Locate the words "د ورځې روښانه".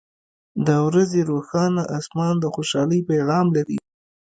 0.65-1.83